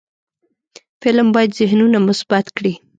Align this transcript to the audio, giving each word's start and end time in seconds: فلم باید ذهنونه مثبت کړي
فلم 1.01 1.27
باید 1.35 1.51
ذهنونه 1.59 1.97
مثبت 2.09 2.45
کړي 2.57 2.73